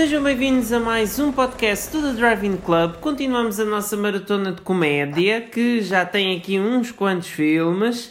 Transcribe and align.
Sejam 0.00 0.22
bem-vindos 0.22 0.72
a 0.72 0.80
mais 0.80 1.18
um 1.18 1.30
podcast 1.30 1.90
do 1.92 2.00
The 2.00 2.12
Driving 2.14 2.56
Club. 2.56 2.94
Continuamos 3.02 3.60
a 3.60 3.66
nossa 3.66 3.98
maratona 3.98 4.50
de 4.50 4.62
comédia, 4.62 5.42
que 5.42 5.82
já 5.82 6.06
tem 6.06 6.38
aqui 6.38 6.58
uns 6.58 6.90
quantos 6.90 7.28
filmes. 7.28 8.06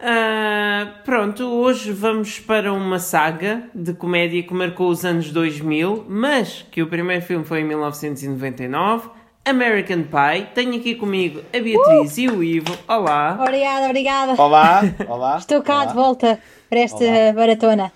Uh, 0.00 1.04
pronto, 1.04 1.44
hoje 1.44 1.92
vamos 1.92 2.40
para 2.40 2.72
uma 2.72 2.98
saga 2.98 3.62
de 3.74 3.92
comédia 3.92 4.42
que 4.42 4.54
marcou 4.54 4.88
os 4.88 5.04
anos 5.04 5.30
2000, 5.30 6.06
mas 6.08 6.64
que 6.70 6.82
o 6.82 6.86
primeiro 6.86 7.22
filme 7.22 7.44
foi 7.44 7.60
em 7.60 7.64
1999. 7.64 9.10
American 9.44 10.04
Pie. 10.04 10.46
Tenho 10.54 10.76
aqui 10.76 10.94
comigo 10.94 11.42
a 11.52 11.60
Beatriz 11.60 12.16
uh! 12.16 12.20
e 12.20 12.28
o 12.30 12.42
Ivo. 12.42 12.74
Olá. 12.88 13.36
Obrigada, 13.38 13.84
obrigada. 13.84 14.42
Olá, 14.42 14.80
olá. 15.06 15.36
Estou 15.36 15.60
cá 15.60 15.74
olá. 15.74 15.84
de 15.84 15.92
volta 15.92 16.38
para 16.70 16.80
esta 16.80 17.04
olá. 17.04 17.32
maratona. 17.34 17.92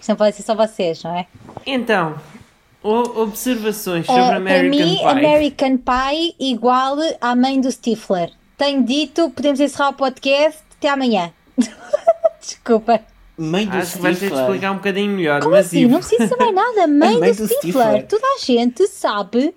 Isto 0.00 0.10
não 0.10 0.16
pode 0.16 0.36
ser 0.36 0.42
só 0.42 0.54
vocês, 0.54 1.02
não 1.02 1.16
é? 1.16 1.26
Então, 1.66 2.14
observações 2.84 4.06
sobre 4.06 4.20
uh, 4.20 4.36
American 4.36 4.70
Pie. 4.70 4.98
Para 5.00 5.14
mim, 5.14 5.24
American 5.26 5.76
Pie 5.78 6.34
igual 6.38 6.96
à 7.20 7.34
mãe 7.34 7.60
do 7.60 7.70
Stifler. 7.72 8.30
Tenho 8.58 8.84
dito, 8.84 9.30
podemos 9.30 9.58
encerrar 9.58 9.88
o 9.90 9.94
podcast. 9.94 10.62
Até 10.78 10.90
amanhã. 10.90 11.32
Desculpa. 12.40 13.00
Mãe 13.36 13.66
do 13.66 13.76
Acho 13.76 13.96
que 13.96 14.02
vais 14.02 14.18
ter 14.20 14.30
de 14.30 14.36
explicar 14.36 14.70
um 14.70 14.76
bocadinho 14.76 15.10
melhor. 15.10 15.40
Como 15.40 15.56
mas 15.56 15.66
assim? 15.66 15.86
Não 15.86 15.98
preciso 15.98 16.28
saber 16.28 16.52
nada. 16.52 16.86
Mãe, 16.86 17.18
mãe 17.18 17.32
do, 17.32 17.38
do 17.38 17.48
Stifler. 17.48 18.02
Stifler. 18.02 18.06
Toda 18.06 18.26
a 18.26 18.38
gente 18.38 18.86
sabe 18.86 19.54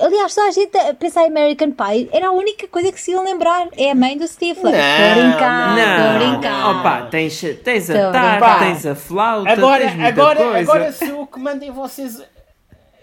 Aliás, 0.00 0.34
toda 0.34 0.48
a 0.48 0.50
gente 0.50 0.76
a 0.76 0.92
pensar 0.94 1.24
em 1.24 1.28
American 1.28 1.70
Pie 1.70 2.08
era 2.12 2.28
a 2.28 2.30
única 2.30 2.68
coisa 2.68 2.92
que 2.92 3.00
se 3.00 3.10
iam 3.12 3.24
lembrar. 3.24 3.68
É 3.76 3.90
a 3.90 3.94
mãe 3.94 4.18
do 4.18 4.26
Stifler. 4.26 4.74
Estou 4.74 5.06
a 5.06 5.14
brincar, 5.14 5.78
estou 5.78 6.06
a 6.06 6.18
brincar. 6.18 6.70
Opa, 6.70 7.02
tens, 7.10 7.40
tens 7.64 7.90
a 7.90 8.12
tarde, 8.12 8.64
tens 8.64 8.86
a 8.86 8.94
flauta, 8.94 9.50
agora, 9.50 9.84
tens 9.84 9.94
muita 9.94 10.08
agora, 10.08 10.36
coisa. 10.36 10.58
Agora 10.58 10.92
sou 10.92 11.08
eu 11.08 11.26
que 11.26 11.38
mando 11.38 11.64
em 11.64 11.70
vocês... 11.70 12.22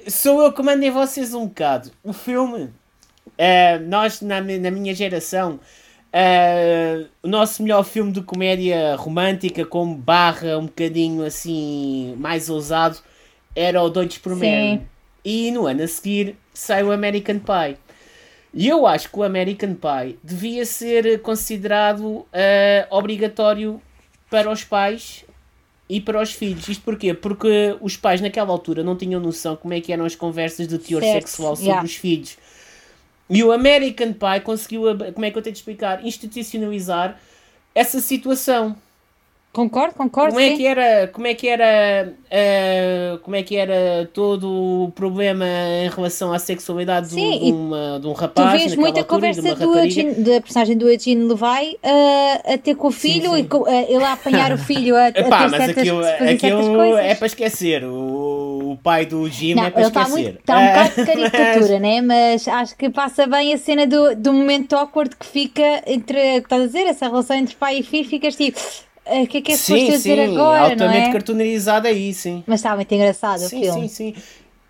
Sou 0.08 0.41
eu 0.41 0.53
que 0.53 0.61
mando 0.61 0.85
em 0.85 0.91
vocês 0.91 1.34
um 1.34 1.48
bocado. 1.48 1.91
O 2.03 2.13
filme... 2.13 2.66
Uh, 3.38 3.80
nós, 3.88 4.22
na, 4.22 4.39
na 4.39 4.72
minha 4.72 4.94
geração... 4.94 5.59
Uh, 6.13 7.09
o 7.22 7.28
nosso 7.28 7.61
melhor 7.61 7.83
filme 7.83 8.09
de 8.09 8.22
comédia 8.22 8.95
romântica 8.95 9.66
com 9.66 9.94
barra 9.94 10.58
um 10.58 10.66
bocadinho 10.67 11.25
assim 11.25 12.16
mais 12.17 12.50
ousado 12.50 13.00
era 13.53 13.81
o 13.81 13.89
Doidos 13.89 14.19
por 14.19 14.33
Mary. 14.33 14.81
E 15.25 15.52
no 15.52 15.67
ano 15.67 15.83
a 15.83 15.88
seguir 15.89 16.38
sai 16.56 16.84
o 16.84 16.92
American 16.92 17.39
Pie. 17.39 17.78
E 18.53 18.67
eu 18.67 18.88
acho 18.88 19.09
que 19.09 19.20
o 19.20 19.23
American 19.23 19.75
Pie 19.75 20.17
devia 20.23 20.66
ser 20.66 21.22
considerado 21.22 22.03
uh, 22.03 22.25
obrigatório 22.89 23.81
para 24.30 24.50
os 24.50 24.64
pais 24.64 25.25
e 25.89 26.00
para 26.00 26.22
os 26.22 26.31
filhos. 26.31 26.67
Isto 26.67 26.84
porquê? 26.84 27.14
Porque 27.14 27.75
os 27.81 27.97
pais 27.97 28.22
naquela 28.22 28.52
altura 28.52 28.84
não 28.84 28.95
tinham 28.95 29.20
noção 29.20 29.56
como 29.56 29.73
é 29.73 29.81
que 29.81 29.92
eram 29.92 30.06
as 30.06 30.16
conversas 30.16 30.67
de 30.67 30.80
teor 30.80 31.03
sexual 31.03 31.56
sobre 31.56 31.70
yeah. 31.70 31.86
os 31.86 31.95
filhos. 31.95 32.38
E 33.30 33.44
o 33.44 33.52
American 33.52 34.14
Pie 34.14 34.42
conseguiu, 34.44 34.84
como 35.14 35.25
é 35.25 35.31
que 35.31 35.38
eu 35.38 35.42
tenho 35.42 35.53
de 35.53 35.59
explicar, 35.59 36.06
institucionalizar 36.06 37.19
essa 37.73 38.00
situação. 38.00 38.75
Concordo, 39.56 39.95
concordo. 39.95 40.34
Como 40.34 40.45
é 40.45 40.53
que 40.53 40.67
era, 40.67 41.08
como 41.08 41.28
é 41.28 41.34
que 41.34 41.48
era, 41.48 42.11
uh, 42.11 43.17
como 43.20 43.38
é 43.38 43.42
que 43.42 43.56
era 43.56 44.06
todo 44.12 44.50
o 44.52 44.92
problema 44.92 45.45
em 45.45 45.88
relação 45.88 46.34
à 46.34 46.39
sexualidade 46.39 47.08
sim, 47.08 47.39
de, 47.39 47.52
uma, 47.53 47.97
de 48.02 48.06
um 48.06 48.12
rapaz? 48.12 48.52
Tu 48.52 48.58
vês 48.58 48.75
muita 48.75 49.00
altura, 49.00 49.31
conversa 49.31 49.56
do 49.56 49.80
Eugene, 49.80 50.14
da 50.16 50.42
personagem 50.42 50.78
do 50.78 50.89
Eugene 50.89 51.23
Levy 51.23 51.78
uh, 51.81 52.53
a 52.53 52.58
ter 52.58 52.75
com 52.75 52.89
o 52.89 52.92
filho 52.92 53.34
sim, 53.34 53.47
e 53.50 53.56
uh, 53.56 53.86
ele 53.88 54.03
a 54.03 54.12
apanhar 54.12 54.52
o 54.52 54.58
filho 54.58 54.94
a, 54.97 55.08
Epá, 55.08 55.45
a 55.45 55.50
ter 55.50 55.58
certas, 55.58 55.78
aquilo, 55.78 56.03
fazer 56.03 56.30
aquilo 56.31 56.38
certas 56.38 56.75
coisas. 56.75 57.00
é 57.00 57.16
para 57.16 57.28
esquecer. 57.28 57.84
O, 57.86 58.72
o 58.73 58.78
pai 58.84 59.06
do 59.06 59.25
Jim 59.30 59.56
não, 59.56 59.64
é 59.64 59.72
para 59.72 59.84
ele 59.84 59.90
esquecer. 59.90 60.36
Está 60.38 60.59
um 60.59 60.67
bocado 60.67 60.95
de 60.95 61.06
caricatura, 61.31 61.80
né? 61.80 62.02
mas 62.02 62.45
acho 62.45 62.75
que 62.75 62.90
passa 62.90 63.25
bem 63.25 63.53
a 63.53 63.58
cena 63.58 63.88
do, 63.88 64.17
do 64.17 64.34
momento 64.34 64.75
awkward 64.75 65.16
que 65.16 65.25
fica 65.25 65.81
entre, 65.88 66.40
estás 66.40 66.62
a 66.62 66.66
dizer, 66.66 66.88
essa 66.88 67.08
relação 67.08 67.38
entre 67.38 67.56
pai 67.56 67.79
e 67.79 67.84
filho, 67.84 68.09
ficas 68.09 68.35
tipo 68.35 68.59
o 69.05 69.27
que 69.27 69.38
é 69.38 69.41
que 69.41 69.51
é 69.51 69.57
suposto 69.57 69.91
dizer 69.91 70.19
agora, 70.19 70.61
altamente 70.63 71.09
não 71.09 71.09
é? 71.09 71.11
aí, 71.89 72.13
sim. 72.13 72.43
Mas 72.47 72.59
está 72.59 72.75
muito 72.75 72.91
engraçado 72.93 73.39
sim, 73.39 73.45
o 73.45 73.49
filme. 73.49 73.89
Sim, 73.89 74.13
sim, 74.13 74.21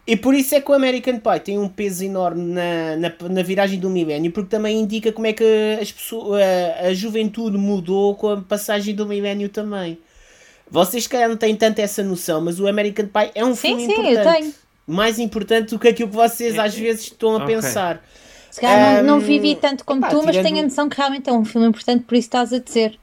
E 0.06 0.16
por 0.18 0.35
isso 0.35 0.53
é 0.56 0.62
que 0.62 0.69
o 0.69 0.73
American 0.73 1.19
Pie 1.19 1.40
tem 1.40 1.57
um 1.57 1.68
peso 1.69 2.03
enorme 2.03 2.44
na, 2.53 2.97
na, 2.97 3.29
na 3.29 3.41
viragem 3.44 3.79
do 3.79 3.90
milénio, 3.90 4.31
porque 4.31 4.50
também 4.50 4.79
indica 4.79 5.12
como 5.12 5.25
é 5.28 5.34
que 5.34 5.78
as 5.81 5.91
pessoas, 5.91 6.41
a, 6.41 6.88
a 6.88 6.94
juventude 6.94 7.57
mudou 7.57 8.16
com 8.16 8.29
a 8.29 8.41
passagem 8.41 8.94
do 8.94 9.06
milénio 9.06 9.50
também. 9.50 9.97
Vocês 10.69 11.03
se 11.03 11.09
calhar 11.09 11.29
não 11.29 11.38
têm 11.38 11.56
tanto 11.56 11.79
essa 11.79 12.03
noção, 12.03 12.41
mas 12.41 12.59
o 12.59 12.67
American 12.67 13.06
Pie 13.07 13.31
é 13.35 13.46
um 13.46 13.56
sim, 13.56 13.69
filme 13.78 13.85
sim, 13.85 13.91
importante. 13.94 14.28
Eu 14.28 14.34
tenho. 14.34 14.53
Mais 14.88 15.17
importante 15.17 15.69
do 15.69 15.79
que 15.79 15.88
aquilo 15.88 16.09
que 16.09 16.16
vocês 16.16 16.59
às 16.59 16.75
vezes 16.75 17.06
estão 17.06 17.34
a 17.38 17.44
Okay. 17.44 17.56
pensar. 17.56 18.03
Se 18.52 18.62
calhar 18.62 18.79
Um, 18.79 18.97
não, 18.97 19.16
não 19.16 19.19
vivi 19.19 19.56
tanto 19.56 19.84
como 19.84 20.00
epá, 20.02 20.09
tu, 20.09 20.17
mas 20.23 20.35
tirando- 20.35 20.46
tenho 20.46 20.59
a 20.59 20.63
noção 20.63 20.88
que 20.88 20.97
realmente 20.97 21.29
é 21.29 21.34
um 21.34 21.44
filme 21.44 21.67
importante, 21.67 22.03
por 22.06 22.16
isso 22.16 22.28
estás 22.28 22.53
a 22.53 22.59
dizer. 22.59 22.97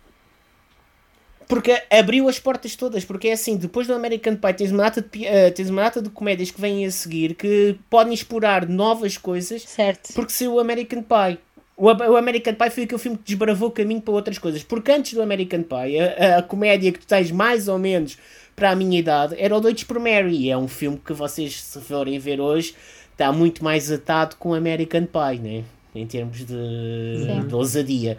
Porque 1.52 1.82
abriu 1.90 2.30
as 2.30 2.38
portas 2.38 2.74
todas, 2.74 3.04
porque 3.04 3.28
é 3.28 3.32
assim, 3.32 3.58
depois 3.58 3.86
do 3.86 3.92
American 3.92 4.36
Pie 4.36 4.54
tens 4.54 4.72
uma 4.72 4.84
data 4.84 5.02
de, 5.02 5.26
eh, 5.26 5.50
tens 5.50 5.68
uma 5.68 5.82
data 5.82 6.00
de 6.00 6.08
comédias 6.08 6.50
que 6.50 6.58
vêm 6.58 6.86
a 6.86 6.90
seguir 6.90 7.34
que 7.34 7.76
podem 7.90 8.14
explorar 8.14 8.66
novas 8.66 9.18
coisas 9.18 9.60
Certo. 9.60 10.14
porque 10.14 10.32
saiu 10.32 10.54
o 10.54 10.58
American 10.60 11.02
Pie. 11.02 11.38
O, 11.76 11.90
American 12.16 12.54
Pie 12.54 12.70
foi 12.70 12.84
aquele 12.84 12.98
filme 12.98 13.18
que 13.18 13.24
desbravou 13.24 13.68
o 13.68 13.70
caminho 13.70 14.00
para 14.00 14.14
outras 14.14 14.38
coisas. 14.38 14.62
Porque 14.62 14.90
antes 14.92 15.12
do 15.12 15.20
American 15.20 15.62
Pie, 15.62 16.00
a, 16.00 16.38
a 16.38 16.42
comédia 16.42 16.90
que 16.90 17.00
tu 17.00 17.06
tens 17.06 17.30
mais 17.30 17.68
ou 17.68 17.78
menos 17.78 18.16
para 18.56 18.70
a 18.70 18.74
minha 18.74 18.98
idade 18.98 19.34
era 19.38 19.54
o 19.54 19.60
Doidos 19.60 19.84
por 19.84 19.98
Mary. 19.98 20.34
E 20.34 20.50
é 20.50 20.56
um 20.56 20.68
filme 20.68 20.98
que 21.04 21.12
vocês, 21.12 21.62
se 21.62 21.80
forem 21.82 22.18
ver 22.18 22.40
hoje, 22.40 22.74
está 23.10 23.30
muito 23.30 23.62
mais 23.62 23.92
atado 23.92 24.36
com 24.36 24.52
o 24.52 24.54
American 24.54 25.04
Pie, 25.04 25.38
né? 25.38 25.64
Em 25.94 26.06
termos 26.06 26.38
de, 26.38 26.46
Sim. 26.46 27.46
de 27.46 27.54
ousadia. 27.54 28.16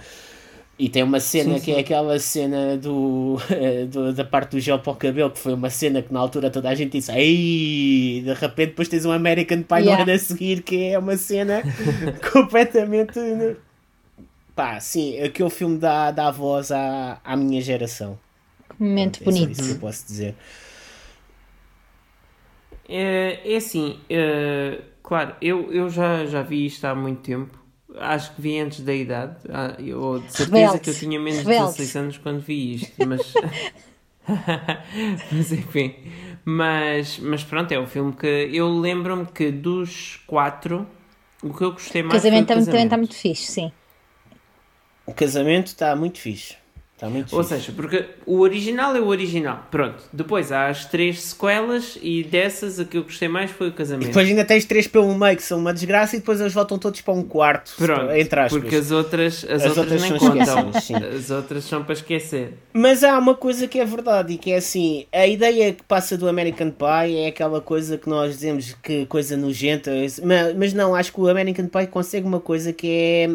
E 0.84 0.90
tem 0.90 1.04
uma 1.04 1.20
cena 1.20 1.58
Sim, 1.58 1.62
que 1.62 1.72
é 1.72 1.80
aquela 1.80 2.20
cena 2.20 2.78
do, 2.78 3.38
do- 3.90 4.14
da 4.14 4.26
parte 4.26 4.52
do 4.52 4.60
gel 4.60 4.80
para 4.80 4.92
o 4.92 4.96
cabelo, 4.96 5.32
que 5.32 5.40
foi 5.40 5.54
uma 5.54 5.70
cena 5.70 6.02
que 6.02 6.12
na 6.12 6.20
altura 6.20 6.50
toda 6.52 6.70
a 6.70 6.76
gente 6.76 6.92
disse, 6.94 7.12
ei, 7.12 8.22
de 8.24 8.34
repente 8.34 8.70
depois 8.72 8.90
tens 8.90 9.06
um 9.06 9.12
American 9.12 9.64
Pie 9.64 9.86
Yeah. 9.86 10.14
a 10.14 10.18
seguir, 10.20 10.62
que 10.64 10.76
é 10.92 11.00
uma 11.00 11.16
cena 11.16 11.64
completamente. 12.34 13.18
Pá, 14.56 14.80
sim, 14.80 15.20
aquele 15.20 15.50
filme 15.50 15.78
dá, 15.80 16.12
dá 16.12 16.30
voz 16.30 16.72
à, 16.72 17.20
à 17.24 17.36
minha 17.36 17.60
geração. 17.62 18.20
Momento 18.80 19.22
É 19.22 19.26
bonito. 19.26 19.52
isso 19.52 19.64
que 19.64 19.72
eu 19.72 19.76
posso 19.78 20.06
dizer. 20.06 20.36
É, 22.88 23.54
é 23.54 23.56
assim, 23.58 24.00
é, 24.10 24.82
claro, 25.02 25.36
eu, 25.42 25.72
eu 25.72 25.90
já, 25.90 26.26
já 26.26 26.42
vi 26.42 26.66
isto 26.66 26.86
há 26.86 26.94
muito 26.96 27.22
tempo. 27.22 27.63
Acho 28.00 28.34
que 28.36 28.42
vi 28.42 28.60
antes 28.60 28.82
da 28.82 28.94
idade. 28.94 29.38
Ah, 29.50 29.76
Eu 29.80 30.20
de 30.20 30.32
certeza 30.34 30.78
Rebelde. 30.78 30.80
que 30.80 30.90
eu 30.90 30.96
tinha 30.96 31.20
menos 31.20 31.46
de 31.46 31.46
Rebelde. 31.46 31.78
16 31.78 31.96
anos 31.96 32.18
quando 32.18 32.42
vi 32.42 32.76
isto, 32.76 33.04
mas. 33.06 33.34
mas 35.32 35.52
enfim. 35.52 35.96
Mas, 36.46 37.20
mas 37.20 37.44
pronto, 37.44 37.72
é 37.72 37.80
um 37.80 37.88
filme 37.88 38.14
que 38.14 38.28
eu 38.28 38.68
lembro-me 38.70 39.26
que 39.26 39.52
dos 39.52 40.18
quatro, 40.28 40.88
o 41.42 41.54
que 41.54 41.64
eu 41.64 41.72
gostei 41.74 42.02
O 42.02 42.08
mais 42.08 42.22
casamento 42.22 42.48
foi 42.52 42.62
o 42.62 42.62
também 42.62 42.66
também 42.66 42.84
está 42.86 42.98
casamento. 42.98 42.98
muito 42.98 43.16
fixe, 43.16 43.52
sim. 43.52 43.72
O 45.06 45.14
casamento 45.14 45.68
está 45.68 45.96
muito 45.96 46.20
fixe. 46.20 46.58
Muito 47.10 47.36
Ou 47.36 47.44
fixe. 47.44 47.56
seja, 47.62 47.72
porque 47.76 48.06
o 48.26 48.40
original 48.40 48.96
é 48.96 49.00
o 49.00 49.08
original. 49.08 49.68
Pronto. 49.72 50.04
Depois 50.12 50.52
há 50.52 50.68
as 50.68 50.86
três 50.86 51.22
sequelas 51.22 51.98
e 52.02 52.24
dessas 52.24 52.80
a 52.80 52.86
que 52.86 52.98
eu 52.98 53.04
gostei 53.04 53.28
mais 53.28 53.52
foi 53.52 53.68
o 53.68 53.70
E 53.70 53.74
casamento. 53.74 54.08
depois 54.08 54.28
ainda 54.28 54.46
tens 54.46 54.66
três 54.66 54.88
pelo 54.88 55.14
meio 55.18 55.36
que 55.36 55.44
são 55.44 55.60
uma 55.60 55.74
desgraça 55.74 56.16
e 56.16 56.20
depois 56.20 56.40
eles 56.40 56.54
voltam 56.54 56.78
todos 56.78 57.02
para 57.02 57.14
um 57.14 57.24
quarto. 57.24 57.74
Pronto, 57.78 58.12
entre 58.12 58.40
aspas. 58.40 58.62
porque 58.62 58.76
as 58.76 58.92
outras, 58.92 59.46
as 59.50 59.64
As 59.64 59.78
outras, 59.78 59.78
outras 59.78 60.02
nem 60.02 60.20
são 60.20 60.30
contam. 60.30 60.72
As 61.18 61.30
outras 61.32 61.64
são 61.66 61.84
para 61.84 61.94
esquecer. 61.94 62.54
Mas 62.74 63.04
há 63.04 63.18
uma 63.18 63.36
coisa 63.36 63.68
que 63.68 63.80
é 63.80 63.86
verdade 63.86 64.34
e 64.34 64.38
que 64.38 64.52
é 64.52 64.58
assim, 64.58 65.06
a 65.12 65.28
ideia 65.28 65.74
que 65.74 65.84
passa 65.84 66.18
do 66.18 66.28
American 66.28 66.72
Pie 66.72 67.18
é 67.18 67.28
aquela 67.28 67.62
coisa 67.62 67.98
que 67.98 68.10
nós 68.10 68.34
dizemos 68.34 68.76
que 68.82 69.06
coisa 69.06 69.36
nojenta, 69.38 69.92
mas, 70.24 70.56
mas 70.56 70.74
não, 70.74 70.96
acho 70.96 71.12
que 71.14 71.20
o 71.20 71.28
American 71.28 71.68
Pie 71.68 71.88
consegue 71.88 72.26
uma 72.26 72.40
coisa 72.40 72.72
que 72.74 72.88
é 72.88 73.30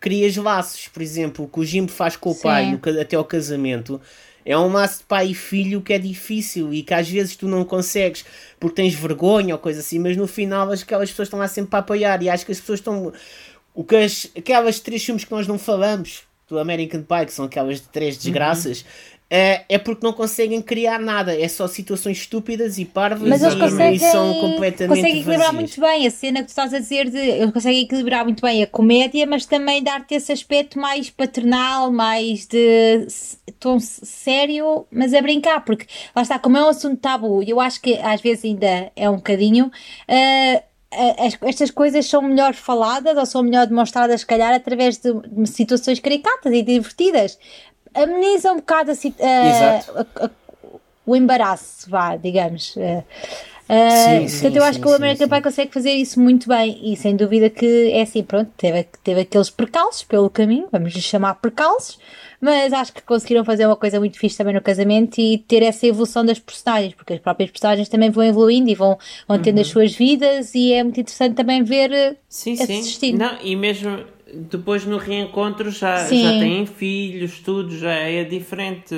crias 0.00 0.36
laços, 0.36 0.88
por 0.88 1.02
exemplo, 1.02 1.44
o 1.44 1.48
que 1.48 1.60
o 1.60 1.64
Jim 1.64 1.86
faz 1.88 2.16
com 2.16 2.30
o 2.30 2.34
Sim. 2.34 2.42
pai 2.42 2.80
até 3.00 3.16
ao 3.16 3.24
casamento. 3.24 4.00
É 4.44 4.56
um 4.56 4.72
laço 4.72 4.98
de 5.00 5.04
pai 5.06 5.28
e 5.28 5.34
filho 5.34 5.82
que 5.82 5.92
é 5.92 5.98
difícil 5.98 6.72
e 6.72 6.82
que 6.82 6.94
às 6.94 7.08
vezes 7.08 7.34
tu 7.34 7.48
não 7.48 7.64
consegues 7.64 8.24
porque 8.60 8.76
tens 8.76 8.94
vergonha 8.94 9.54
ou 9.54 9.58
coisa 9.58 9.80
assim, 9.80 9.98
mas 9.98 10.16
no 10.16 10.28
final 10.28 10.70
as- 10.70 10.82
aquelas 10.82 11.10
pessoas 11.10 11.26
estão 11.26 11.40
lá 11.40 11.48
sempre 11.48 11.70
para 11.70 11.80
apoiar 11.80 12.22
e 12.22 12.28
acho 12.28 12.46
que 12.46 12.52
as 12.52 12.60
pessoas 12.60 12.78
estão. 12.78 13.12
O 13.74 13.82
que 13.84 13.96
as, 13.96 14.28
aquelas 14.36 14.78
três 14.78 15.04
filmes 15.04 15.24
que 15.24 15.32
nós 15.32 15.46
não 15.48 15.58
falamos 15.58 16.22
do 16.48 16.58
American 16.60 17.02
Pie, 17.02 17.26
que 17.26 17.32
são 17.32 17.44
aquelas 17.46 17.80
três 17.80 18.16
desgraças, 18.16 18.84
é, 19.28 19.64
é 19.68 19.78
porque 19.78 20.06
não 20.06 20.12
conseguem 20.12 20.62
criar 20.62 21.00
nada, 21.00 21.38
é 21.38 21.48
só 21.48 21.66
situações 21.66 22.18
estúpidas 22.18 22.78
e 22.78 22.84
parvas 22.84 23.28
Mas 23.28 23.42
eles 23.42 23.56
conseguem, 23.56 23.94
e 23.94 23.98
são 23.98 24.34
completamente 24.34 24.88
conseguem 24.88 25.20
equilibrar 25.20 25.52
muito 25.52 25.80
bem. 25.80 26.06
A 26.06 26.10
cena 26.10 26.40
que 26.40 26.46
tu 26.46 26.50
estás 26.50 26.72
a 26.72 26.78
dizer 26.78 27.10
de 27.10 27.18
eles 27.18 27.50
conseguem 27.50 27.82
equilibrar 27.82 28.24
muito 28.24 28.40
bem 28.40 28.62
a 28.62 28.66
comédia, 28.68 29.26
mas 29.26 29.44
também 29.44 29.82
dar-te 29.82 30.14
esse 30.14 30.30
aspecto 30.30 30.78
mais 30.78 31.10
paternal, 31.10 31.90
mais 31.90 32.46
de 32.46 33.06
tom 33.58 33.80
sério, 33.80 34.86
mas 34.92 35.12
a 35.12 35.20
brincar, 35.20 35.64
porque 35.64 35.86
lá 36.14 36.22
está, 36.22 36.38
como 36.38 36.56
é 36.56 36.64
um 36.64 36.68
assunto 36.68 37.00
tabu, 37.00 37.42
eu 37.42 37.60
acho 37.60 37.80
que 37.80 37.98
às 37.98 38.20
vezes 38.20 38.44
ainda 38.44 38.92
é 38.94 39.10
um 39.10 39.16
bocadinho. 39.16 39.66
Uh, 40.08 40.62
estas 41.42 41.70
coisas 41.72 42.06
são 42.06 42.22
melhor 42.22 42.54
faladas 42.54 43.18
ou 43.18 43.26
são 43.26 43.42
melhor 43.42 43.66
demonstradas, 43.66 44.20
se 44.20 44.26
calhar, 44.26 44.54
através 44.54 44.98
de 44.98 45.12
situações 45.46 45.98
caricatas 45.98 46.52
e 46.52 46.62
divertidas 46.62 47.38
ameniza 47.96 48.52
um 48.52 48.56
bocado 48.56 48.90
assim, 48.90 49.14
uh, 49.18 50.30
o 51.04 51.16
embaraço, 51.16 51.88
vá, 51.88 52.16
digamos. 52.16 52.76
Uh, 52.76 53.02
Uh, 53.66 54.28
sim, 54.28 54.34
portanto, 54.34 54.56
eu 54.56 54.62
acho 54.62 54.74
sim, 54.74 54.80
que 54.80 54.88
o 54.88 54.94
American 54.94 55.28
Pie 55.28 55.42
consegue 55.42 55.74
fazer 55.74 55.90
isso 55.90 56.20
muito 56.20 56.48
bem 56.48 56.78
e 56.84 56.96
sem 56.96 57.16
dúvida 57.16 57.50
que 57.50 57.90
é 57.90 58.02
assim, 58.02 58.22
pronto, 58.22 58.48
teve, 58.56 58.86
teve 59.02 59.22
aqueles 59.22 59.50
percalços 59.50 60.04
pelo 60.04 60.30
caminho, 60.30 60.68
vamos 60.70 60.94
lhe 60.94 61.00
chamar 61.00 61.34
percalços, 61.34 61.98
mas 62.40 62.72
acho 62.72 62.92
que 62.92 63.02
conseguiram 63.02 63.44
fazer 63.44 63.66
uma 63.66 63.74
coisa 63.74 63.98
muito 63.98 64.20
fixe 64.20 64.38
também 64.38 64.54
no 64.54 64.60
casamento 64.60 65.18
e 65.20 65.38
ter 65.38 65.64
essa 65.64 65.84
evolução 65.84 66.24
das 66.24 66.38
personagens, 66.38 66.94
porque 66.94 67.14
as 67.14 67.18
próprias 67.18 67.50
personagens 67.50 67.88
também 67.88 68.08
vão 68.08 68.22
evoluindo 68.22 68.70
e 68.70 68.74
vão, 68.76 68.96
vão 69.26 69.36
tendo 69.42 69.56
uhum. 69.56 69.62
as 69.62 69.66
suas 69.66 69.92
vidas 69.92 70.54
e 70.54 70.72
é 70.72 70.84
muito 70.84 71.00
interessante 71.00 71.34
também 71.34 71.64
ver 71.64 72.16
sim, 72.28 72.54
sim. 72.54 72.66
destino. 72.66 73.18
Não, 73.18 73.36
e 73.42 73.56
mesmo 73.56 74.04
depois 74.50 74.84
no 74.84 74.98
reencontro 74.98 75.70
já, 75.70 76.04
já 76.04 76.08
têm 76.08 76.66
filhos, 76.66 77.40
tudo 77.40 77.76
já 77.76 77.92
é 77.92 78.24
diferente, 78.24 78.94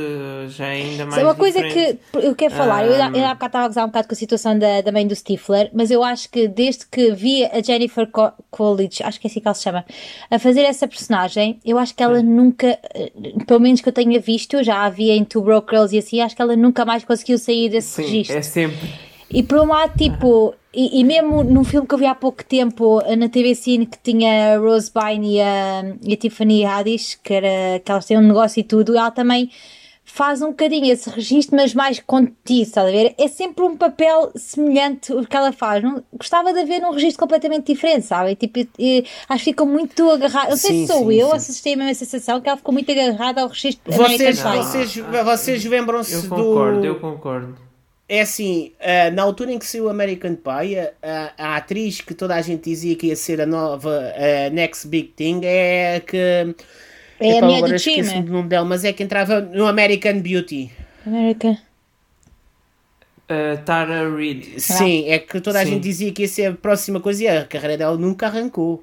já 0.48 0.66
é 0.66 0.82
ainda 0.82 1.06
mais. 1.06 1.18
É 1.18 1.24
uma 1.24 1.34
coisa 1.34 1.62
diferente. 1.62 2.00
que 2.12 2.18
eu 2.18 2.34
quero 2.34 2.54
falar, 2.54 2.84
um... 2.84 2.86
eu, 2.86 3.26
há 3.26 3.34
bocado 3.34 3.46
estava 3.46 3.64
a 3.64 3.68
gozar 3.68 3.84
um 3.84 3.88
bocado 3.88 4.08
com 4.08 4.14
a 4.14 4.16
situação 4.16 4.58
da, 4.58 4.80
da 4.80 4.90
mãe 4.90 5.06
do 5.06 5.14
Stifler, 5.14 5.70
mas 5.72 5.90
eu 5.90 6.02
acho 6.02 6.30
que 6.30 6.48
desde 6.48 6.86
que 6.86 7.12
vi 7.12 7.44
a 7.44 7.62
Jennifer 7.62 8.08
Coolidge, 8.50 9.02
acho 9.02 9.20
que 9.20 9.26
é 9.26 9.30
assim 9.30 9.40
que 9.40 9.48
ela 9.48 9.54
se 9.54 9.62
chama, 9.62 9.84
a 10.30 10.38
fazer 10.38 10.62
essa 10.62 10.88
personagem, 10.88 11.60
eu 11.64 11.78
acho 11.78 11.94
que 11.94 12.02
ela 12.02 12.22
nunca, 12.22 12.78
eh, 12.94 13.12
pelo 13.46 13.60
menos 13.60 13.80
que 13.80 13.88
eu 13.88 13.92
tenha 13.92 14.20
visto, 14.20 14.62
já 14.62 14.84
a 14.84 14.90
via 14.90 15.14
em 15.14 15.24
Two 15.24 15.42
Broke 15.42 15.70
Girls 15.70 15.94
e 15.94 15.98
assim, 15.98 16.20
acho 16.20 16.34
que 16.34 16.42
ela 16.42 16.56
nunca 16.56 16.84
mais 16.84 17.04
conseguiu 17.04 17.38
sair 17.38 17.68
desse 17.68 17.96
Sim, 17.96 18.02
registro. 18.02 18.36
É 18.36 18.42
sempre 18.42 19.07
e 19.30 19.42
por 19.42 19.58
um 19.58 19.66
lado, 19.66 19.92
tipo, 19.96 20.54
e, 20.72 21.00
e, 21.00 21.04
mesmo 21.04 21.42
num 21.42 21.64
filme 21.64 21.86
que 21.86 21.94
eu 21.94 21.98
vi 21.98 22.06
há 22.06 22.14
pouco 22.14 22.44
tempo 22.44 23.02
na 23.16 23.28
TV 23.28 23.54
Cine 23.54 23.86
que 23.86 23.98
tinha 23.98 24.54
a 24.54 24.58
Rose 24.58 24.90
Byrne 24.92 25.36
e 25.36 25.40
a, 25.40 25.94
e 26.02 26.12
a 26.14 26.16
Tiffany 26.16 26.64
Haddish, 26.64 27.18
que, 27.22 27.34
era, 27.34 27.80
que 27.80 27.90
elas 27.90 28.06
têm 28.06 28.18
um 28.18 28.22
negócio 28.22 28.60
e 28.60 28.64
tudo, 28.64 28.96
ela 28.96 29.10
também 29.10 29.50
faz 30.04 30.40
um 30.40 30.48
bocadinho 30.48 30.90
esse 30.90 31.08
registro, 31.10 31.54
mas 31.54 31.74
mais 31.74 32.00
contido, 32.00 32.62
estás 32.62 32.88
a 32.88 32.90
ver? 32.90 33.14
É 33.18 33.28
sempre 33.28 33.64
um 33.64 33.76
papel 33.76 34.32
semelhante 34.34 35.12
o 35.12 35.24
que 35.26 35.36
ela 35.36 35.52
faz. 35.52 35.82
Não, 35.82 36.02
gostava 36.12 36.52
de 36.52 36.64
ver 36.64 36.82
um 36.82 36.92
registro 36.92 37.20
completamente 37.20 37.72
diferente, 37.72 38.06
sabe? 38.06 38.34
Tipo, 38.34 38.66
e, 38.78 39.04
acho 39.28 39.44
que 39.44 39.50
ficou 39.50 39.66
muito 39.66 40.10
agarrada. 40.10 40.50
Não 40.50 40.56
sei 40.56 40.70
sim, 40.70 40.86
se 40.86 40.92
sou 40.92 41.08
sim, 41.08 41.14
eu, 41.14 41.28
sim. 41.28 41.36
assisti 41.36 41.72
a 41.74 41.76
mesma 41.76 41.94
sensação 41.94 42.40
que 42.40 42.48
ela 42.48 42.56
ficou 42.56 42.72
muito 42.72 42.90
agarrada 42.90 43.42
ao 43.42 43.48
registro 43.48 43.92
vocês, 43.92 44.38
vocês, 44.40 44.96
vocês 45.24 45.64
lembram-se 45.66 46.26
do. 46.26 46.34
Eu 46.34 46.44
concordo, 46.44 46.86
eu 46.86 47.00
concordo 47.00 47.67
é 48.08 48.22
assim, 48.22 48.72
uh, 48.80 49.14
na 49.14 49.22
altura 49.22 49.52
em 49.52 49.58
que 49.58 49.66
saiu 49.66 49.88
American 49.90 50.34
Pie, 50.34 50.78
a, 51.02 51.32
a, 51.36 51.56
atriz 51.56 52.00
que 52.00 52.14
toda 52.14 52.34
a 52.34 52.40
gente 52.40 52.64
dizia 52.64 52.96
que 52.96 53.08
ia 53.08 53.16
ser 53.16 53.40
a 53.40 53.46
nova 53.46 53.90
uh, 53.90 54.54
Next 54.54 54.88
Big 54.88 55.08
Thing 55.08 55.42
é 55.44 56.00
que. 56.00 56.16
É 57.20 57.30
Epá, 57.36 57.38
a 57.38 57.46
minha 57.46 57.58
agora 57.58 57.76
esqueci 57.76 58.14
o 58.14 58.22
nome 58.22 58.48
dela, 58.48 58.64
mas 58.64 58.84
é 58.84 58.92
que 58.92 59.02
entrava 59.02 59.40
no 59.40 59.66
American 59.66 60.20
Beauty. 60.20 60.70
American. 61.04 61.58
Uh, 63.28 63.62
Tara 63.64 64.08
Reid. 64.16 64.58
Sim, 64.58 65.06
é 65.06 65.18
que 65.18 65.38
toda 65.40 65.60
a 65.60 65.64
Sim. 65.64 65.72
gente 65.72 65.82
dizia 65.82 66.10
que 66.10 66.22
ia 66.22 66.28
ser 66.28 66.46
a 66.46 66.54
próxima 66.54 67.00
coisa 67.00 67.24
e 67.24 67.28
a 67.28 67.44
carreira 67.44 67.76
dela 67.76 67.98
nunca 67.98 68.26
arrancou. 68.26 68.82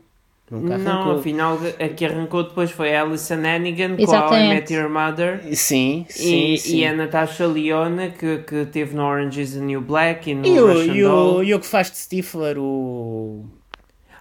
Nunca 0.49 0.75
arrancou. 0.75 1.13
Não, 1.13 1.19
afinal, 1.19 1.59
a 1.79 1.89
que 1.89 2.05
arrancou 2.05 2.43
depois 2.43 2.69
foi 2.69 2.95
a 2.95 3.01
Alison 3.01 3.35
Hannigan 3.35 3.95
com 3.95 4.15
a 4.15 4.39
I 4.39 4.49
Met 4.49 4.71
Your 4.71 4.89
Mother. 4.89 5.41
Sim, 5.55 6.05
sim, 6.07 6.53
e, 6.53 6.57
sim. 6.57 6.77
e 6.77 6.85
a 6.85 6.93
Natasha 6.93 7.47
Lyonne, 7.47 8.11
que, 8.11 8.37
que 8.39 8.65
teve 8.65 8.95
no 8.95 9.03
Orange 9.03 9.41
is 9.41 9.53
the 9.53 9.59
New 9.59 9.81
Black 9.81 10.29
e 10.29 10.35
no 10.35 10.45
e 10.45 10.59
o, 10.59 10.83
e 10.83 11.05
o, 11.05 11.43
e 11.43 11.53
o 11.55 11.59
que 11.59 11.65
faz 11.65 11.89
de 11.89 11.97
Stifler, 11.97 12.59
o... 12.59 13.43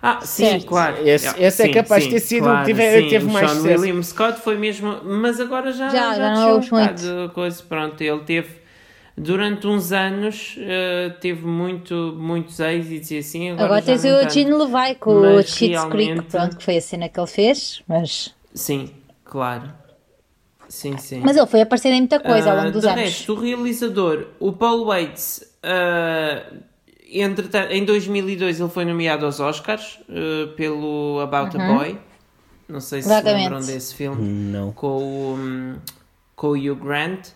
Ah, 0.00 0.20
sim, 0.22 0.44
certo. 0.44 0.66
claro. 0.66 0.96
Esse, 1.06 1.28
esse 1.28 1.42
é 1.42 1.50
sim, 1.50 1.70
é 1.70 1.72
capaz 1.74 2.02
sim, 2.02 2.08
de 2.08 2.14
ter 2.14 2.20
sido 2.20 2.44
claro, 2.44 2.66
teve, 2.66 3.00
sim, 3.02 3.08
teve 3.08 3.24
mais 3.26 3.50
Sean 3.50 3.60
sucesso. 3.60 3.82
William 3.82 4.02
Scott 4.02 4.40
foi 4.40 4.58
mesmo, 4.58 5.00
mas 5.02 5.40
agora 5.40 5.72
já 5.72 5.88
já, 5.88 6.14
já, 6.14 6.16
já 6.16 6.34
não 6.34 6.56
um 6.56 6.60
bocado 6.60 7.30
coisa, 7.34 7.62
pronto, 7.66 8.02
ele 8.02 8.20
teve 8.20 8.63
durante 9.16 9.66
uns 9.66 9.92
anos 9.92 10.56
uh, 10.58 11.18
teve 11.20 11.46
muito, 11.46 12.14
muitos 12.18 12.58
êxitos 12.60 13.10
e 13.10 13.18
assim. 13.18 13.50
Agora, 13.50 13.64
agora 13.64 13.82
tens 13.82 14.04
o 14.04 14.28
Gene 14.28 14.52
Levi 14.52 14.94
com 14.98 15.10
o 15.10 15.42
Cheats 15.42 15.84
Creek, 15.84 16.22
pronto, 16.22 16.56
que 16.56 16.64
foi 16.64 16.76
a 16.76 16.80
cena 16.80 17.08
que 17.08 17.18
ele 17.18 17.26
fez, 17.26 17.82
mas. 17.86 18.34
Sim, 18.52 18.90
claro. 19.24 19.72
Sim, 20.68 20.96
sim. 20.98 21.20
Mas 21.24 21.36
ele 21.36 21.46
foi 21.46 21.60
aparecer 21.60 21.90
em 21.90 22.00
muita 22.00 22.18
coisa 22.18 22.48
uh, 22.48 22.50
ao 22.50 22.56
longo 22.58 22.72
dos 22.72 22.84
anos. 22.84 23.00
Resto, 23.00 23.34
o 23.34 23.40
realizador, 23.40 24.26
o 24.40 24.52
Paul 24.52 24.86
Waits, 24.86 25.44
uh, 25.62 26.56
entretanto, 27.08 27.70
em 27.70 27.84
2002 27.84 28.60
ele 28.60 28.68
foi 28.68 28.84
nomeado 28.84 29.24
aos 29.24 29.38
Oscars 29.38 30.00
uh, 30.08 30.48
pelo 30.56 31.20
About 31.20 31.56
a 31.56 31.74
Boy. 31.74 31.98
Não 32.68 32.80
sei 32.80 33.02
se 33.02 33.08
Vagamente. 33.08 33.44
lembram 33.44 33.60
desse 33.60 33.94
filme. 33.94 34.22
Não. 34.26 34.72
Com 34.72 34.96
o, 34.96 35.34
um, 35.36 35.76
com 36.34 36.48
o 36.48 36.52
Hugh 36.52 36.76
Grant. 36.76 37.28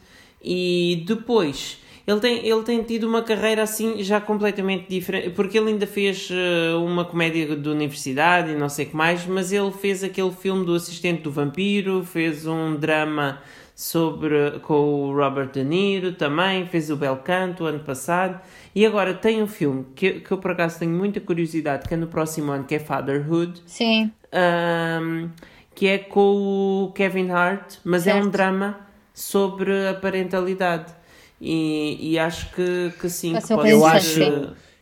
E 0.43 1.05
depois 1.06 1.79
ele 2.08 2.20
tem, 2.20 2.46
ele 2.46 2.62
tem 2.62 2.82
tido 2.82 3.06
uma 3.06 3.20
carreira 3.20 3.62
assim 3.62 4.02
já 4.02 4.19
completamente 4.19 4.87
diferente, 4.88 5.29
porque 5.31 5.58
ele 5.58 5.73
ainda 5.73 5.87
fez 5.87 6.31
uh, 6.31 6.82
uma 6.82 7.05
comédia 7.05 7.55
de 7.55 7.69
universidade 7.69 8.52
e 8.52 8.55
não 8.55 8.70
sei 8.70 8.87
o 8.87 8.88
que 8.88 8.96
mais, 8.96 9.26
mas 9.26 9.52
ele 9.52 9.70
fez 9.70 10.02
aquele 10.02 10.31
filme 10.31 10.64
do 10.64 10.75
assistente 10.75 11.20
do 11.20 11.31
vampiro, 11.31 12.02
fez 12.02 12.46
um 12.46 12.76
drama 12.76 13.43
sobre 13.75 14.58
com 14.62 14.75
o 14.75 15.14
Robert 15.14 15.50
De 15.52 15.62
Niro 15.62 16.12
também, 16.12 16.67
fez 16.67 16.90
o 16.90 16.96
Bel 16.96 17.19
Canto 17.19 17.67
ano 17.67 17.81
passado, 17.81 18.40
e 18.75 18.87
agora 18.87 19.12
tem 19.12 19.43
um 19.43 19.46
filme 19.46 19.85
que, 19.94 20.20
que 20.20 20.32
eu 20.32 20.38
por 20.38 20.52
acaso 20.52 20.79
tenho 20.79 20.93
muita 20.93 21.20
curiosidade, 21.20 21.87
que 21.87 21.93
é 21.93 21.96
no 21.96 22.06
próximo 22.06 22.50
ano, 22.50 22.64
que 22.64 22.75
é 22.75 22.79
Fatherhood. 22.79 23.61
Sim. 23.67 24.11
Um, 24.32 25.29
que 25.75 25.87
é 25.87 25.99
com 25.99 26.87
o 26.87 26.93
Kevin 26.93 27.31
Hart, 27.31 27.76
mas 27.85 28.05
certo. 28.05 28.17
é 28.17 28.26
um 28.26 28.31
drama 28.31 28.88
sobre 29.19 29.88
a 29.88 29.94
parentalidade. 29.94 30.93
E, 31.41 32.12
e 32.12 32.19
acho 32.19 32.50
que, 32.53 32.93
que 33.00 33.11
sim, 33.11 33.35
que 33.35 33.47
pode 33.49 33.70
eu 33.70 33.85
acho, 33.85 34.20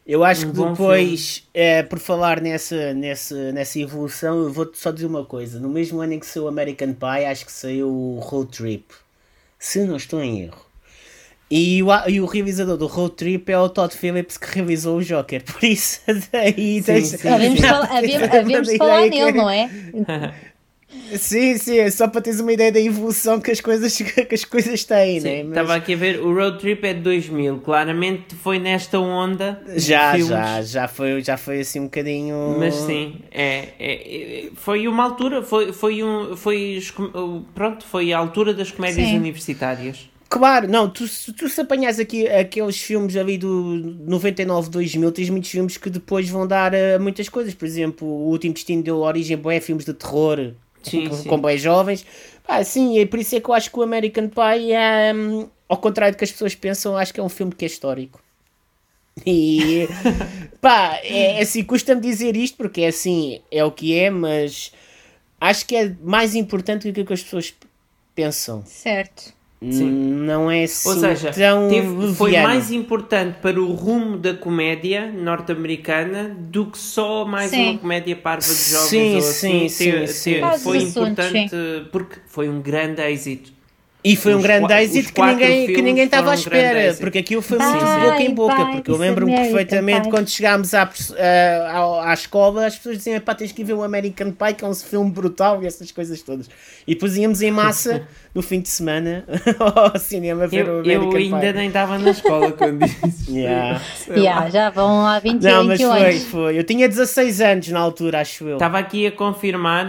eu 0.07 0.25
acho 0.25 0.47
um 0.47 0.53
que 0.53 0.71
depois, 0.71 1.49
é, 1.53 1.83
por 1.83 1.99
falar 1.99 2.41
nessa, 2.41 2.95
nessa, 2.95 3.53
nessa 3.53 3.79
evolução, 3.79 4.43
eu 4.45 4.53
vou 4.53 4.71
só 4.75 4.91
dizer 4.91 5.07
uma 5.07 5.25
coisa. 5.25 5.59
No 5.59 5.69
mesmo 5.69 6.01
ano 6.01 6.15
em 6.15 6.21
que 6.21 6.27
saiu 6.27 6.49
American 6.49 6.93
Pie, 6.93 7.25
acho 7.27 7.47
que 7.47 7.53
saiu 7.53 7.89
o 7.89 8.19
Road 8.21 8.51
Trip. 8.51 8.85
Se 9.59 9.85
não 9.85 9.97
estou 9.97 10.23
em 10.23 10.43
erro. 10.43 10.65
E 11.51 11.83
o, 11.83 11.89
e 12.09 12.21
o 12.21 12.27
realizador 12.27 12.77
do 12.77 12.87
Road 12.87 13.15
Trip 13.15 13.51
é 13.51 13.59
o 13.59 13.69
Todd 13.69 13.95
Phillips 13.95 14.37
que 14.37 14.59
revisou 14.59 14.99
o 14.99 15.03
Joker. 15.03 15.43
Por 15.45 15.65
isso, 15.65 16.01
daí. 16.33 16.83
Sim, 16.83 17.01
sim, 17.01 17.29
havíamos, 17.29 17.63
havíamos 18.35 18.69
de 18.69 18.77
falar 18.77 19.09
nele, 19.09 19.33
não 19.33 19.49
é? 19.49 19.71
Sim, 21.19 21.57
sim, 21.57 21.79
é 21.79 21.91
só 21.91 22.09
para 22.09 22.21
teres 22.21 22.41
uma 22.41 22.53
ideia 22.53 22.73
da 22.73 22.81
evolução 22.81 23.41
que 23.41 23.51
as 23.51 23.61
coisas, 23.61 23.97
que 23.97 24.35
as 24.35 24.45
coisas 24.45 24.85
têm, 24.85 25.21
sim, 25.21 25.27
né? 25.27 25.43
Mas... 25.43 25.49
Estava 25.51 25.75
aqui 25.77 25.95
a 25.95 25.97
ver, 25.97 26.21
o 26.21 26.35
Road 26.35 26.59
Trip 26.59 26.87
é 26.87 26.95
de 26.95 27.01
2000, 27.01 27.61
claramente 27.61 28.35
foi 28.35 28.59
nesta 28.59 28.99
onda. 28.99 29.63
Já, 29.77 30.19
já, 30.19 30.63
já 30.63 30.89
foi, 30.89 31.23
já 31.23 31.37
foi 31.37 31.61
assim 31.61 31.81
um 31.81 31.85
bocadinho. 31.85 32.57
Mas 32.59 32.75
sim, 32.75 33.17
é, 33.31 33.69
é, 33.79 34.47
é 34.47 34.51
foi 34.55 34.89
uma 34.89 35.05
altura, 35.05 35.43
foi, 35.43 35.73
foi 35.73 36.03
um, 36.03 36.37
foi, 36.37 36.83
pronto, 37.55 37.85
foi 37.87 38.13
a 38.13 38.19
altura 38.19 38.53
das 38.53 38.71
comédias 38.71 39.09
sim. 39.09 39.17
universitárias. 39.17 40.09
Claro, 40.29 40.67
não, 40.67 40.91
tu, 40.91 41.05
tu 41.37 41.49
se 41.49 41.61
apanhas 41.61 42.01
aqui 42.01 42.27
aqueles 42.27 42.81
filmes 42.81 43.17
ali 43.17 43.39
do 43.39 43.97
99, 44.07 44.71
2000, 44.71 45.13
tens 45.13 45.31
muitos 45.31 45.51
filmes 45.51 45.77
que 45.77 45.89
depois 45.89 46.29
vão 46.29 46.47
dar 46.47 46.73
uh, 46.75 47.01
muitas 47.01 47.29
coisas. 47.29 47.55
Por 47.55 47.65
exemplo, 47.65 48.07
O 48.09 48.31
Último 48.31 48.53
Destino 48.53 48.83
deu 48.83 48.99
origem 48.99 49.41
a 49.41 49.61
filmes 49.61 49.85
de 49.85 49.95
terror, 49.95 50.53
sim, 50.91 51.09
com, 51.09 51.17
sim. 51.17 51.29
com 51.29 51.41
bem 51.41 51.59
jovens. 51.59 52.05
Pá, 52.47 52.63
sim, 52.65 52.99
é 52.99 53.07
por 53.07 53.19
isso 53.19 53.37
é 53.37 53.41
que 53.41 53.49
eu 53.49 53.55
acho 53.55 53.71
que 53.71 53.79
o 53.79 53.83
American 53.83 54.29
Pie, 54.29 54.73
é, 54.73 55.13
um, 55.15 55.49
ao 55.69 55.77
contrário 55.79 56.15
do 56.15 56.19
que 56.19 56.25
as 56.25 56.33
pessoas 56.33 56.55
pensam, 56.55 56.97
acho 56.97 57.13
que 57.13 57.21
é 57.21 57.23
um 57.23 57.29
filme 57.29 57.53
que 57.53 57.65
é 57.65 57.69
histórico. 57.69 58.21
E 59.25 59.89
pá, 60.61 60.99
é, 61.03 61.39
é 61.39 61.43
assim, 61.43 61.65
custa-me 61.65 62.01
dizer 62.01 62.37
isto 62.37 62.57
porque 62.57 62.83
é 62.83 62.89
assim, 62.89 63.41
é 63.51 63.65
o 63.65 63.71
que 63.71 63.99
é, 63.99 64.11
mas 64.11 64.73
acho 65.41 65.67
que 65.67 65.77
é 65.77 65.95
mais 66.03 66.35
importante 66.35 66.91
do 66.93 67.05
que 67.05 67.13
as 67.13 67.23
pessoas 67.23 67.55
pensam. 68.15 68.63
Certo. 68.65 69.36
Sim. 69.63 69.91
Não 69.91 70.51
é 70.51 70.65
assim 70.65 70.89
Ou 70.89 70.95
seja, 70.97 71.33
tão 71.33 71.69
teve, 71.69 72.15
foi 72.15 72.33
mais 72.33 72.71
importante 72.71 73.39
para 73.41 73.59
o 73.59 73.73
rumo 73.73 74.19
da 74.19 74.35
comédia 74.35 75.11
norte-americana 75.11 76.37
do 76.39 76.67
que 76.67 76.79
só 76.79 77.25
mais 77.25 77.51
sim. 77.51 77.71
uma 77.71 77.79
comédia 77.79 78.15
parva 78.17 78.47
de 78.47 78.53
jovens 78.53 78.89
sim, 78.89 79.13
ou 79.13 79.19
assim. 79.19 79.69
Sim, 79.69 80.07
sim, 80.07 80.07
sim. 80.07 80.41
foi 80.63 80.79
importante 80.79 81.57
porque 81.91 82.17
foi 82.27 82.49
um 82.51 82.61
grande 82.61 83.01
êxito. 83.01 83.56
E 84.07 84.15
foi 84.15 84.37
um 84.37 84.41
grande 84.41 84.73
êxito 84.73 85.13
que 85.13 85.21
ninguém, 85.21 85.67
que 85.67 85.83
ninguém 85.83 86.05
estava 86.05 86.31
à 86.31 86.35
espera, 86.35 86.95
porque 86.95 87.19
aquilo 87.19 87.43
foi 87.43 87.59
muito 87.59 87.85
de 87.85 88.01
boca 88.01 88.23
em 88.23 88.31
boca, 88.31 88.67
porque 88.67 88.91
eu 88.93 88.97
lembro-me 88.97 89.35
perfeitamente 89.35 90.09
quando 90.09 90.29
chegámos 90.29 90.73
à, 90.75 90.89
à, 91.19 92.11
à, 92.11 92.15
escola, 92.15 92.67
as 92.67 92.77
pessoas 92.77 92.99
diziam, 92.99 93.21
pá, 93.21 93.35
tens 93.35 93.51
que 93.51 93.63
ir 93.63 93.65
ver 93.65 93.73
o 93.73 93.83
American 93.83 94.31
Pie, 94.31 94.55
que 94.55 94.65
é 94.65 94.69
um 94.69 94.75
filme 94.75 95.11
brutal 95.11 95.61
e 95.61 95.67
essas 95.67 95.91
coisas 95.91 96.23
todas. 96.23 96.49
E 96.87 96.95
depois 96.95 97.17
íamos 97.17 97.43
em 97.43 97.51
massa, 97.51 98.07
no 98.33 98.43
fim 98.43 98.61
de 98.61 98.69
semana, 98.69 99.25
ao 99.59 99.99
cinema 99.99 100.47
ver 100.47 100.69
eu, 100.69 100.77
o 100.77 100.81
American 100.81 101.11
Pie. 101.11 101.29
Eu 101.29 101.35
ainda 101.35 101.53
nem 101.53 101.67
estava 101.67 101.99
na 101.99 102.11
escola 102.11 102.53
quando 102.53 102.87
disse. 102.87 103.33
yeah. 103.33 103.83
yeah, 104.09 104.49
já 104.51 104.71
vão 104.71 105.05
há 105.05 105.19
20 105.19 105.43
Não, 105.43 105.65
mas 105.65 105.83
foi, 105.83 106.21
foi. 106.21 106.59
Eu 106.59 106.63
tinha 106.63 106.89
16 106.89 107.41
anos 107.41 107.69
na 107.71 107.81
altura, 107.81 108.21
acho 108.21 108.47
eu. 108.47 108.55
Estava 108.55 108.79
aqui 108.79 109.05
a 109.09 109.11
confirmar 109.11 109.89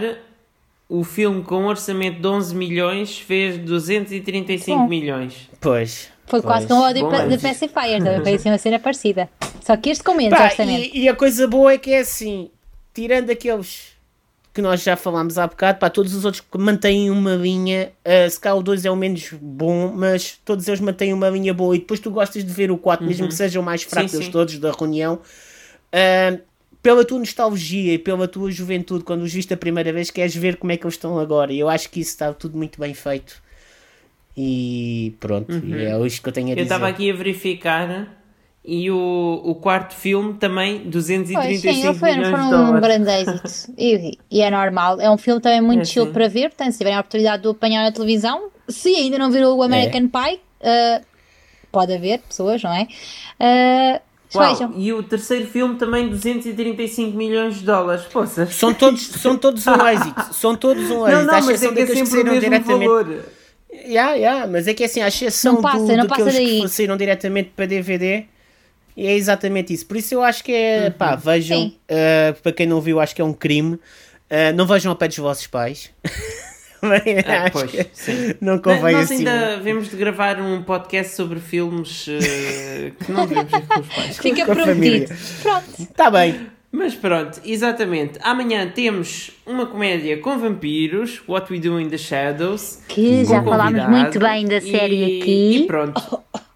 o 0.88 1.04
filme 1.04 1.42
com 1.42 1.62
um 1.62 1.66
orçamento 1.66 2.20
de 2.20 2.26
11 2.26 2.54
milhões 2.54 3.18
fez 3.18 3.58
235 3.58 4.78
Bom. 4.78 4.88
milhões. 4.88 5.48
Pois. 5.60 6.08
Foi 6.26 6.40
pois. 6.40 6.44
quase 6.44 6.66
como 6.66 6.84
o 6.84 6.92
de 6.92 7.38
Pacifier, 7.38 8.00
foi 8.22 8.34
assim 8.34 8.48
uma 8.50 8.58
cena 8.58 8.78
parecida. 8.78 9.28
Só 9.62 9.76
que 9.76 9.90
este 9.90 10.02
com 10.02 10.14
menos 10.14 10.38
orçamento. 10.38 10.94
E, 10.94 11.04
e, 11.04 11.08
a 11.08 11.14
coisa 11.14 11.46
boa 11.46 11.72
é 11.72 11.78
que 11.78 11.90
é 11.90 12.00
assim, 12.00 12.50
tirando 12.94 13.30
aqueles 13.30 13.98
que 14.52 14.62
nós 14.62 14.82
já 14.82 14.96
falámos 14.96 15.38
há 15.38 15.46
bocado, 15.46 15.78
para 15.78 15.90
todos 15.90 16.14
os 16.14 16.24
outros 16.24 16.40
que 16.40 16.58
mantêm 16.58 17.10
uma 17.10 17.34
linha, 17.34 17.92
uh, 18.04 18.28
se 18.28 18.40
cá 18.40 18.54
o 18.54 18.62
2 18.62 18.86
é 18.86 18.90
o 18.90 18.96
menos 18.96 19.30
bom, 19.40 19.92
mas 19.94 20.40
todos 20.44 20.66
eles 20.66 20.80
mantêm 20.80 21.12
uma 21.12 21.28
linha 21.28 21.54
boa 21.54 21.76
e 21.76 21.78
depois 21.78 22.00
tu 22.00 22.10
gostas 22.10 22.44
de 22.44 22.50
ver 22.50 22.70
o 22.70 22.76
4, 22.76 23.04
uhum. 23.04 23.08
mesmo 23.08 23.28
que 23.28 23.34
seja 23.34 23.60
o 23.60 23.62
mais 23.62 23.82
fraco 23.82 24.10
deles 24.10 24.28
todos 24.28 24.58
da 24.58 24.72
reunião. 24.72 25.20
Uh, 25.94 26.40
pela 26.82 27.04
tua 27.04 27.18
nostalgia 27.18 27.94
e 27.94 27.98
pela 27.98 28.28
tua 28.28 28.50
juventude, 28.50 29.04
quando 29.04 29.22
os 29.22 29.32
viste 29.32 29.52
a 29.52 29.56
primeira 29.56 29.92
vez, 29.92 30.10
queres 30.10 30.34
ver 30.34 30.56
como 30.56 30.72
é 30.72 30.76
que 30.76 30.84
eles 30.84 30.94
estão 30.94 31.18
agora. 31.18 31.52
E 31.52 31.58
eu 31.58 31.68
acho 31.68 31.90
que 31.90 32.00
isso 32.00 32.10
está 32.10 32.32
tudo 32.32 32.56
muito 32.56 32.80
bem 32.80 32.94
feito. 32.94 33.42
E 34.36 35.14
pronto, 35.18 35.52
uhum. 35.52 35.74
é 35.74 36.06
isto 36.06 36.22
que 36.22 36.28
eu 36.28 36.32
tenho 36.32 36.46
a 36.46 36.50
dizer. 36.50 36.60
Eu 36.60 36.64
estava 36.64 36.86
aqui 36.86 37.10
a 37.10 37.14
verificar 37.14 38.18
e 38.64 38.90
o, 38.90 39.40
o 39.44 39.54
quarto 39.54 39.94
filme 39.94 40.34
também 40.34 40.90
235 40.90 41.40
pois, 41.40 41.60
sim, 41.60 41.68
milhões 41.68 41.98
foi, 41.98 42.14
foi 42.14 42.40
um 42.40 42.50
dólares. 42.50 42.80
grande 42.80 43.10
êxito 43.10 43.74
e, 43.78 44.18
e, 44.30 44.42
é 44.42 44.50
normal 44.50 45.00
é 45.00 45.10
um 45.10 45.16
filme 45.16 45.40
também 45.40 45.62
muito 45.62 45.82
é, 45.82 45.84
chill 45.86 46.04
sim. 46.04 46.12
para 46.12 46.28
ver 46.28 46.50
portanto 46.50 46.72
se 46.72 46.78
tiverem 46.78 46.98
a 46.98 47.00
oportunidade 47.00 47.42
de 47.42 47.48
o 47.48 47.52
apanhar 47.52 47.82
na 47.82 47.92
televisão 47.92 48.50
se 48.68 48.94
ainda 48.94 49.16
não 49.16 49.30
viram 49.30 49.56
o 49.56 49.62
American 49.62 50.02
é. 50.02 50.08
Pie 50.08 50.40
uh, 50.60 51.06
pode 51.72 51.94
haver 51.94 52.18
pessoas 52.20 52.62
não 52.62 52.74
é 52.74 52.82
uh, 53.40 54.00
Uau, 54.34 54.74
e 54.76 54.92
o 54.92 55.02
terceiro 55.02 55.46
filme 55.46 55.76
também 55.76 56.08
235 56.08 57.16
milhões 57.16 57.56
de 57.56 57.64
dólares. 57.64 58.04
Poxa. 58.12 58.46
São 58.46 58.74
todos, 58.74 59.06
são 59.06 59.36
todos 59.36 59.66
um 59.66 59.88
êxito. 59.88 60.34
São 60.34 60.54
todos 60.54 60.90
um 60.90 61.06
êxito. 61.06 61.24
Não, 61.26 61.40
não, 61.40 61.46
mas 61.46 61.62
é 61.62 61.72
que 61.72 61.80
é 61.80 61.86
sempre 61.86 62.20
o 62.20 62.24
mesmo 62.24 62.40
diretamente... 62.40 62.86
valor. 62.86 63.24
Yeah, 63.72 64.12
yeah, 64.14 64.46
mas 64.46 64.66
é 64.66 64.74
que 64.74 64.82
é 64.82 64.86
assim, 64.86 65.00
a 65.00 65.08
exceção 65.08 65.54
não 65.54 65.62
passa, 65.62 65.78
do, 65.78 65.96
não 65.96 66.06
daqueles 66.06 66.34
daí. 66.34 66.62
que 66.62 66.68
saíram 66.68 66.96
diretamente 66.96 67.52
para 67.54 67.66
DVD 67.66 68.24
é 68.96 69.14
exatamente 69.14 69.72
isso. 69.72 69.86
Por 69.86 69.96
isso 69.96 70.14
eu 70.14 70.22
acho 70.22 70.42
que 70.42 70.52
é, 70.52 70.86
uhum. 70.86 70.92
pá, 70.92 71.14
vejam, 71.14 71.68
uh, 71.68 72.42
para 72.42 72.52
quem 72.52 72.66
não 72.66 72.80
viu, 72.80 72.98
acho 72.98 73.14
que 73.14 73.22
é 73.22 73.24
um 73.24 73.32
crime. 73.32 73.74
Uh, 73.74 74.52
não 74.54 74.66
vejam 74.66 74.90
a 74.90 74.96
pé 74.96 75.08
dos 75.08 75.18
vossos 75.18 75.46
pais. 75.46 75.90
ah, 76.82 77.50
pois, 77.52 77.72
não 78.40 78.58
convém 78.58 78.94
Nós 78.94 79.04
assim. 79.04 79.18
ainda 79.18 79.56
devemos 79.56 79.90
de 79.90 79.96
gravar 79.96 80.40
um 80.40 80.62
podcast 80.62 81.14
sobre 81.14 81.40
filmes 81.40 82.06
uh, 82.06 82.94
que 83.04 83.12
não 83.12 83.26
devemos 83.26 83.50
ver 83.50 83.66
com 83.66 83.80
os 83.80 83.88
pais. 83.88 84.18
Fica 84.18 84.46
com 84.46 84.54
prometido. 84.54 85.14
Pronto. 85.42 85.64
Está 85.78 86.10
bem. 86.10 86.58
Mas 86.70 86.94
pronto, 86.94 87.40
exatamente. 87.44 88.18
Amanhã 88.22 88.70
temos 88.70 89.30
uma 89.46 89.66
comédia 89.66 90.18
com 90.18 90.38
vampiros, 90.38 91.22
What 91.26 91.50
We 91.52 91.60
Do 91.60 91.80
in 91.80 91.88
the 91.88 91.96
Shadows. 91.96 92.82
Que 92.88 93.24
já 93.24 93.42
falámos 93.42 93.88
muito 93.88 94.18
bem 94.18 94.46
da 94.46 94.60
série 94.60 95.16
e, 95.16 95.20
aqui. 95.20 95.56
E 95.56 95.66
pronto. 95.66 96.22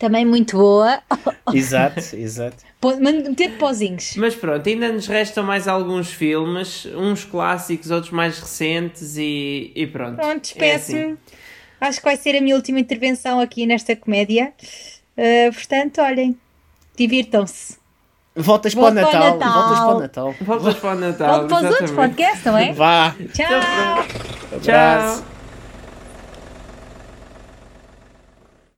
Também 0.00 0.24
muito 0.24 0.56
boa. 0.56 1.02
Exato, 1.52 2.00
exato. 2.16 2.56
Meter 3.00 3.58
pozinhos. 3.58 4.14
Mas 4.16 4.34
pronto, 4.34 4.66
ainda 4.66 4.90
nos 4.90 5.06
restam 5.06 5.44
mais 5.44 5.68
alguns 5.68 6.10
filmes, 6.10 6.86
uns 6.96 7.24
clássicos, 7.24 7.90
outros 7.90 8.10
mais 8.10 8.38
recentes 8.38 9.18
e, 9.18 9.70
e 9.74 9.86
pronto. 9.86 10.16
Pronto, 10.16 10.40
despeço-me. 10.40 10.98
É 10.98 11.04
assim. 11.04 11.18
Acho 11.78 11.98
que 11.98 12.04
vai 12.04 12.16
ser 12.16 12.34
a 12.34 12.40
minha 12.40 12.56
última 12.56 12.80
intervenção 12.80 13.40
aqui 13.40 13.66
nesta 13.66 13.94
comédia. 13.94 14.54
Uh, 15.18 15.52
portanto, 15.52 16.00
olhem, 16.00 16.34
divirtam-se. 16.96 17.76
Voltas 18.34 18.74
para 18.74 18.84
o 18.84 18.90
Natal. 18.90 19.38
Natal. 19.38 19.52
Voltas 19.52 19.78
para 19.78 19.94
o 19.94 20.00
Natal. 20.00 20.34
Voltas 20.40 20.74
para 20.76 20.90
o 20.90 20.94
Natal. 20.98 21.28
Volto 21.28 21.48
para 21.48 21.58
os 21.58 21.70
outros 21.72 21.90
podcasts, 21.90 22.44
não 22.44 22.56
é? 22.56 22.72
Vá. 22.72 23.14
Tchau. 23.34 24.60
Tchau. 24.62 25.39